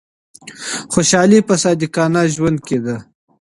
خوشحالي 0.93 1.39
په 1.47 1.55
صادقانه 1.63 2.21
ژوند 2.35 2.57
کي 2.67 2.77
ده. 2.85 2.95